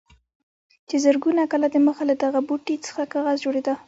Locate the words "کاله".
1.51-1.67